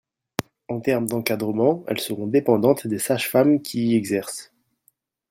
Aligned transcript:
En 0.67 0.79
termes 0.79 1.05
d’encadrement, 1.05 1.83
elles 1.87 1.99
seront 1.99 2.25
dépendantes 2.25 2.87
des 2.87 2.97
sages-femmes 2.97 3.61
qui 3.61 3.89
y 3.89 3.95
exercent. 3.95 4.51